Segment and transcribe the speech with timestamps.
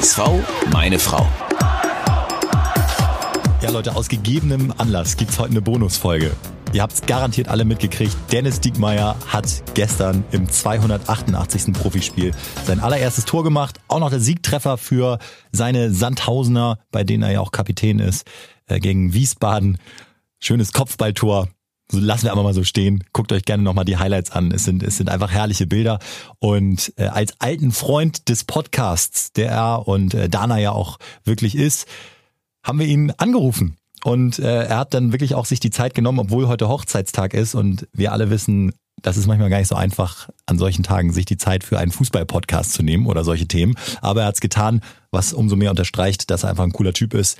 [0.00, 0.20] HSV,
[0.72, 1.28] meine Frau.
[3.60, 6.34] Ja, Leute, aus gegebenem Anlass gibt's heute eine Bonusfolge.
[6.72, 8.16] Ihr habt's garantiert alle mitgekriegt.
[8.32, 11.74] Dennis Diekmeyer hat gestern im 288.
[11.74, 12.32] Profispiel
[12.64, 13.78] sein allererstes Tor gemacht.
[13.88, 15.18] Auch noch der Siegtreffer für
[15.52, 18.26] seine Sandhausener, bei denen er ja auch Kapitän ist,
[18.68, 19.76] äh, gegen Wiesbaden.
[20.38, 21.48] Schönes Kopfballtor.
[21.92, 23.04] Lassen wir einfach mal so stehen.
[23.12, 24.52] Guckt euch gerne nochmal die Highlights an.
[24.52, 25.98] Es sind, es sind einfach herrliche Bilder.
[26.38, 31.56] Und äh, als alten Freund des Podcasts, der er und äh, Dana ja auch wirklich
[31.56, 31.86] ist,
[32.62, 33.76] haben wir ihn angerufen.
[34.04, 37.54] Und äh, er hat dann wirklich auch sich die Zeit genommen, obwohl heute Hochzeitstag ist
[37.54, 38.72] und wir alle wissen,
[39.02, 41.90] das ist manchmal gar nicht so einfach, an solchen Tagen sich die Zeit für einen
[41.90, 43.74] Fußball-Podcast zu nehmen oder solche Themen.
[44.00, 47.14] Aber er hat es getan, was umso mehr unterstreicht, dass er einfach ein cooler Typ
[47.14, 47.38] ist.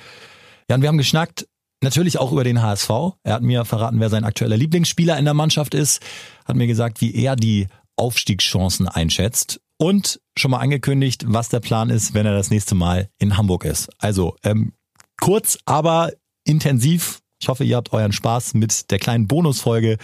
[0.68, 1.46] Ja, und wir haben geschnackt,
[1.82, 2.90] natürlich auch über den HSV.
[3.22, 6.02] Er hat mir verraten, wer sein aktueller Lieblingsspieler in der Mannschaft ist,
[6.44, 11.90] hat mir gesagt, wie er die Aufstiegschancen einschätzt und schon mal angekündigt, was der Plan
[11.90, 13.90] ist, wenn er das nächste Mal in Hamburg ist.
[13.98, 14.72] Also ähm,
[15.20, 16.12] kurz, aber
[16.44, 17.20] intensiv.
[17.40, 19.96] Ich hoffe, ihr habt euren Spaß mit der kleinen Bonusfolge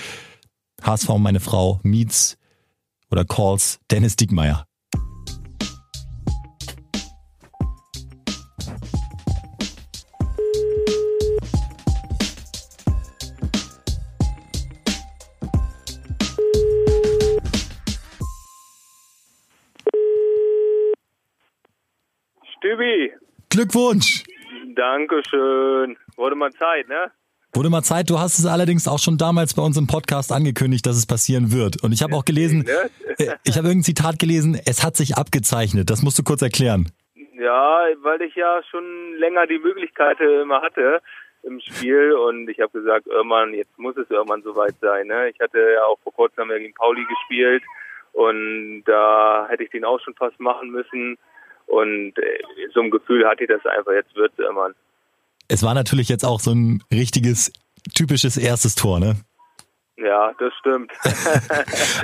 [0.82, 2.38] HSV meine Frau meets
[3.10, 4.66] oder calls Dennis Diekmeyer.
[22.76, 23.12] Stübi,
[23.48, 24.24] Glückwunsch!
[24.74, 25.96] Dankeschön.
[26.16, 27.10] Wurde mal Zeit, ne?
[27.54, 30.84] Wurde mal Zeit, du hast es allerdings auch schon damals bei uns im Podcast angekündigt,
[30.84, 31.82] dass es passieren wird.
[31.82, 32.90] Und ich habe auch gelesen, Ne?
[33.18, 35.88] äh, ich habe irgendein Zitat gelesen, es hat sich abgezeichnet.
[35.88, 36.92] Das musst du kurz erklären.
[37.40, 38.84] Ja, weil ich ja schon
[39.16, 41.00] länger die Möglichkeit immer hatte
[41.44, 45.06] im Spiel und ich habe gesagt, irgendwann, jetzt muss es irgendwann soweit sein.
[45.06, 45.30] Ne?
[45.30, 47.62] Ich hatte ja auch vor kurzem gegen Pauli gespielt
[48.12, 51.16] und da hätte ich den auch schon fast machen müssen.
[51.66, 52.38] Und äh,
[52.72, 54.74] so ein Gefühl hatte ich das einfach, jetzt wird es irgendwann.
[55.48, 57.52] Es war natürlich jetzt auch so ein richtiges,
[57.94, 59.16] typisches erstes Tor, ne?
[59.96, 60.92] Ja, das stimmt.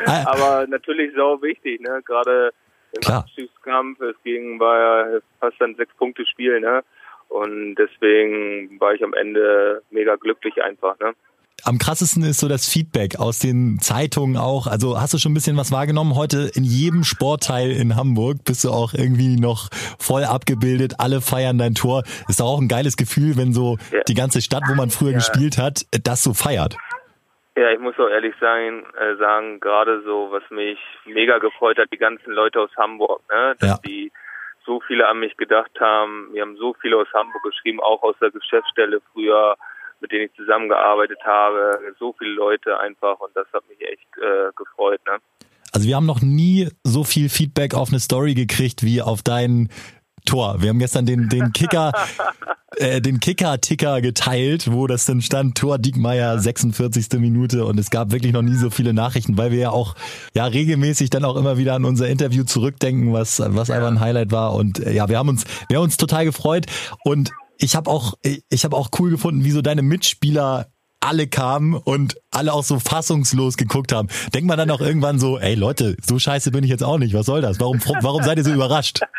[0.27, 2.03] Aber natürlich sau wichtig, ne?
[2.05, 2.53] Gerade
[2.93, 3.21] im Klar.
[3.21, 6.83] Abstiegskampf, es ging ja fast ein sechs Punkte Spiel, ne?
[7.29, 11.15] Und deswegen war ich am Ende mega glücklich einfach, ne?
[11.65, 14.67] Am krassesten ist so das Feedback aus den Zeitungen auch.
[14.67, 16.17] Also hast du schon ein bisschen was wahrgenommen?
[16.17, 19.69] Heute in jedem Sportteil in Hamburg bist du auch irgendwie noch
[20.01, 20.95] voll abgebildet.
[20.99, 22.03] Alle feiern dein Tor.
[22.29, 24.03] Ist doch auch ein geiles Gefühl, wenn so Ja.
[24.09, 25.19] die ganze Stadt, wo man früher Ja.
[25.19, 26.77] gespielt hat, das so feiert.
[27.57, 31.89] Ja, ich muss auch ehrlich sein, äh, sagen, gerade so, was mich mega gefreut hat,
[31.93, 33.55] die ganzen Leute aus Hamburg, ne?
[33.61, 33.79] Dass Ja.
[33.87, 34.11] die
[34.67, 36.31] so viele an mich gedacht haben.
[36.33, 39.57] Wir haben so viele aus Hamburg geschrieben, auch aus der Geschäftsstelle früher,
[40.03, 41.79] mit denen ich zusammengearbeitet habe.
[41.99, 45.19] So viele Leute einfach und das hat mich echt äh, gefreut, ne?
[45.73, 49.71] Also wir haben noch nie so viel Feedback auf eine Story gekriegt wie auf dein
[50.27, 50.61] Tor.
[50.61, 51.93] Wir haben gestern den, den Kicker,
[52.77, 57.19] äh, den Kicker-Ticker geteilt, wo das dann stand, Tor Diekmeyer, 46.
[57.19, 59.95] Minute und es gab wirklich noch nie so viele Nachrichten, weil wir ja auch
[60.35, 64.31] ja regelmäßig dann auch immer wieder an unser Interview zurückdenken, was, was einfach ein Highlight
[64.31, 66.67] war und äh, ja, wir haben uns, wir haben uns total gefreut
[67.03, 70.67] und ich habe auch, ich habe auch cool gefunden, wie so deine Mitspieler
[71.01, 74.09] alle kamen und alle auch so fassungslos geguckt haben.
[74.35, 77.15] Denkt man dann auch irgendwann so, ey Leute, so scheiße bin ich jetzt auch nicht.
[77.15, 77.59] Was soll das?
[77.61, 79.01] Warum, warum seid ihr so überrascht?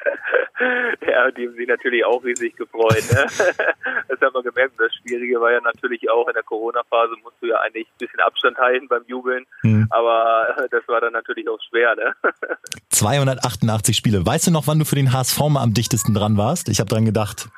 [1.05, 3.03] Ja, die haben sich natürlich auch riesig gefreut.
[3.11, 3.25] Ne?
[4.07, 4.73] Das haben wir gemerkt.
[4.77, 8.19] Das Schwierige war ja natürlich auch in der Corona-Phase musst du ja eigentlich ein bisschen
[8.21, 9.45] Abstand halten beim Jubeln.
[9.61, 9.87] Hm.
[9.89, 11.95] Aber äh, das war dann natürlich auch schwer.
[11.95, 12.15] Ne?
[12.89, 14.25] 288 Spiele.
[14.25, 16.69] Weißt du noch, wann du für den HSV mal am dichtesten dran warst?
[16.69, 17.49] Ich habe dran gedacht.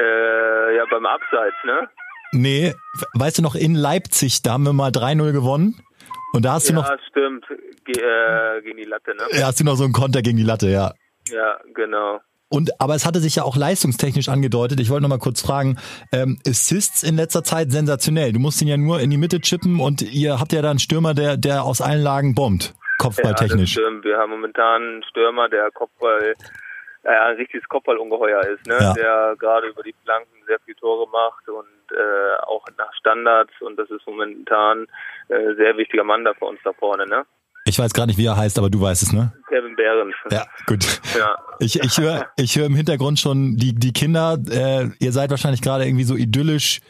[0.00, 1.88] Äh, ja, beim Abseits, ne?
[2.32, 2.74] Nee,
[3.14, 5.74] weißt du noch, in Leipzig, da haben wir mal 3-0 gewonnen.
[6.32, 7.44] Und da hast du ja, noch, stimmt.
[7.84, 9.24] Ge äh, gegen die Latte, ne?
[9.32, 10.92] ja, hast du noch so einen Konter gegen die Latte, ja.
[11.28, 12.20] Ja, genau.
[12.48, 14.80] Und aber es hatte sich ja auch leistungstechnisch angedeutet.
[14.80, 15.78] Ich wollte noch mal kurz fragen,
[16.12, 18.32] ähm, Assists in letzter Zeit sensationell.
[18.32, 20.80] Du musst ihn ja nur in die Mitte chippen und ihr habt ja da einen
[20.80, 23.72] Stürmer, der der aus allen Lagen bombt, Ja, das kopfballtechnisch.
[23.72, 24.04] stimmt.
[24.04, 26.34] Wir haben momentan einen Stürmer, der Kopfball,
[27.04, 28.78] ja, ein richtiges Kopfballungeheuer ist, ne?
[28.80, 28.92] Ja.
[28.92, 33.78] Der gerade über die Flanken sehr viele Tore macht und äh, auch nach Standards und
[33.78, 34.86] das ist momentan
[35.28, 37.24] äh, sehr wichtiger Mann da für uns da vorne, ne?
[37.70, 39.32] ich weiß gar nicht, wie er heißt, aber du weißt es, ne?
[39.48, 40.14] Kevin Behrens.
[40.30, 40.84] Ja, gut.
[41.16, 41.36] Ja.
[41.58, 44.38] Ich, ich höre ich hör im Hintergrund schon die, die Kinder.
[44.50, 46.80] Äh, ihr seid wahrscheinlich gerade irgendwie so idyllisch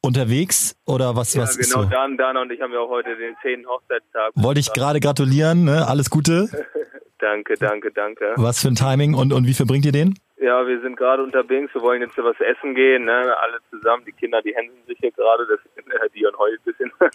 [0.00, 1.90] unterwegs oder was, Ja, was ist genau, so?
[1.90, 3.66] Dan, Dana und ich haben ja auch heute den 10.
[3.66, 4.32] Hochzeitstag.
[4.34, 5.86] Wollte ich gerade gratulieren, ne?
[5.86, 6.48] Alles Gute.
[7.22, 8.34] Danke, danke, danke.
[8.36, 10.18] Was für ein Timing und, und wie viel bringt ihr den?
[10.38, 13.32] Ja, wir sind gerade unterwegs, wir wollen jetzt was essen gehen, ne?
[13.40, 16.92] Alle zusammen, die Kinder, die hänseln sich hier gerade, das äh, Dion heult ein bisschen.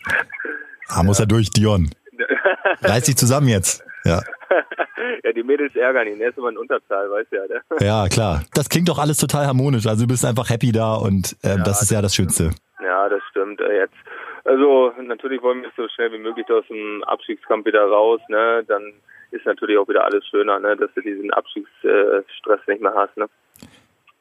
[0.90, 1.90] Ah, muss er durch, Dion.
[2.82, 3.84] Reiß dich zusammen jetzt.
[4.06, 4.22] Ja.
[5.26, 6.22] ja, die Mädels ärgern ihn.
[6.22, 7.44] Er ist immer in Unterzahl, weißt du ja.
[7.44, 7.86] Ne?
[7.86, 8.44] Ja, klar.
[8.54, 9.86] Das klingt doch alles total harmonisch.
[9.86, 12.52] Also du bist einfach happy da und ähm, ja, das ist ja das Schönste.
[12.82, 13.60] Ja, das stimmt.
[13.60, 13.98] Äh, jetzt,
[14.46, 18.22] also natürlich wollen wir so schnell wie möglich aus dem Abstiegskampf wieder raus.
[18.30, 18.64] Ne?
[18.66, 18.94] Dann
[19.38, 20.76] ist natürlich auch wieder alles schöner, ne?
[20.76, 23.16] dass du diesen Abstiegsstress nicht mehr hast.
[23.18, 23.28] Ne?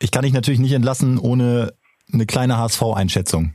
[0.00, 1.72] Ich kann dich natürlich nicht entlassen ohne
[2.12, 3.54] eine kleine HSV-Einschätzung.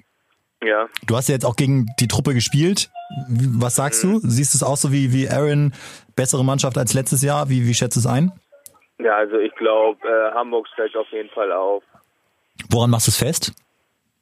[0.63, 0.87] Ja.
[1.07, 2.89] Du hast ja jetzt auch gegen die Truppe gespielt.
[3.29, 4.13] Was sagst mhm.
[4.13, 4.19] du?
[4.23, 5.73] Siehst du es auch so wie, wie Aaron,
[6.15, 7.49] bessere Mannschaft als letztes Jahr?
[7.49, 8.31] Wie, wie schätzt du es ein?
[8.99, 11.83] Ja, also ich glaube, äh, Hamburg steigt auf jeden Fall auf.
[12.69, 13.53] Woran machst du es fest?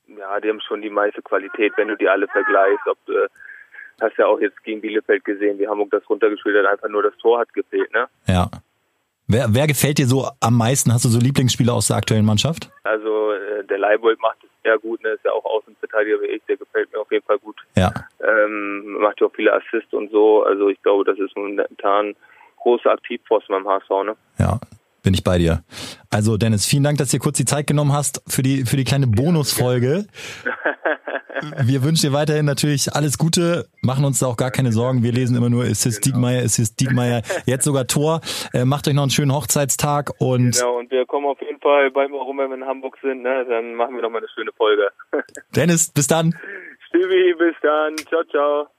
[0.07, 2.87] Ja, die haben schon die meiste Qualität, wenn du die alle vergleichst.
[2.87, 3.13] Ob du
[4.01, 7.15] hast ja auch jetzt gegen Bielefeld gesehen, wie Hamburg das runtergespielt hat, einfach nur das
[7.17, 8.07] Tor hat gefehlt, ne?
[8.27, 8.49] Ja.
[9.31, 10.91] Wer, wer gefällt dir so am meisten?
[10.91, 12.71] Hast du so Lieblingsspieler aus der aktuellen Mannschaft?
[12.83, 15.09] Also äh, der Leibold macht es sehr gut, ne?
[15.09, 17.55] ist ja auch Außenverteidiger wie ich, der gefällt mir auf jeden Fall gut.
[17.75, 17.93] Ja.
[18.21, 20.43] Ähm, macht ja auch viele Assists und so.
[20.43, 22.15] Also ich glaube, das ist momentan
[22.57, 24.15] große Aktivposten beim HSV, ne?
[24.39, 24.59] Ja,
[25.03, 25.63] bin ich bei dir.
[26.09, 28.77] Also Dennis, vielen Dank, dass du dir kurz die Zeit genommen hast für die für
[28.77, 30.05] die kleine Bonusfolge.
[31.63, 35.03] Wir wünschen dir weiterhin natürlich alles Gute, machen uns da auch gar keine Sorgen.
[35.03, 36.15] Wir lesen immer nur Assist genau.
[36.15, 38.21] Diekmeyer, Assist Diekmeyer, jetzt sogar Tor.
[38.53, 41.91] Äh, macht euch noch einen schönen Hochzeitstag und Genau, und wir kommen auf jeden Fall
[41.91, 44.89] beim warum wir in Hamburg sind, ne, dann machen wir noch mal eine schöne Folge.
[45.55, 46.35] Dennis, bis dann.
[46.87, 47.95] Stübi, bis dann.
[47.97, 48.69] Ciao, ciao.